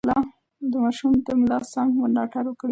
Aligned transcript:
د 0.71 0.73
ماشوم 0.83 1.13
د 1.25 1.27
ملا 1.39 1.59
سم 1.71 1.87
ملاتړ 2.03 2.43
وکړئ. 2.47 2.69